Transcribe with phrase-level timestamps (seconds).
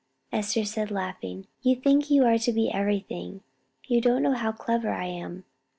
[0.31, 3.43] Esther said, laughing, "You think you are to be everything.
[3.85, 5.43] You don't know how clever I am.